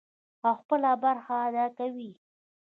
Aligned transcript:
او 0.45 0.51
خپله 0.61 0.91
برخه 1.03 1.33
ادا 1.47 1.65
کوي. 1.77 2.11